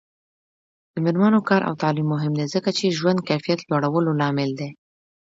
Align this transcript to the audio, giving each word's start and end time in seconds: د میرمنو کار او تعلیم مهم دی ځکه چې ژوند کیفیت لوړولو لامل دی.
د 0.93 0.95
میرمنو 1.05 1.39
کار 1.49 1.61
او 1.69 1.73
تعلیم 1.83 2.07
مهم 2.13 2.31
دی 2.39 2.45
ځکه 2.55 2.69
چې 2.77 2.95
ژوند 2.97 3.19
کیفیت 3.29 3.59
لوړولو 3.71 4.11
لامل 4.19 4.51
دی. 4.59 4.69